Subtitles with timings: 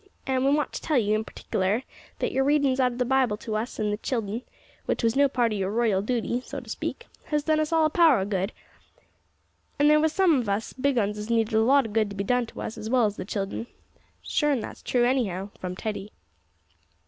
[0.25, 1.83] An' we want to tell you, in partikler,
[2.17, 4.41] that your readin's out of the Bible to us an' the child'n
[4.87, 7.85] which was no part o' your royal dooty, so to speak has done us all
[7.85, 8.51] a power o' good,
[9.77, 12.15] an' there was some of us big uns as needed a lot o' good to
[12.15, 13.67] be done us, as well as the child'n"
[14.23, 16.11] ("Sure an' that's true, annyhow!" from Teddy).